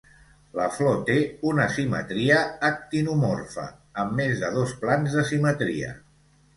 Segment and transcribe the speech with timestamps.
[0.59, 1.17] La flor té
[1.49, 2.39] una simetria
[2.71, 3.69] actinomorfa,
[4.05, 5.97] amb més de dos plans de simetria.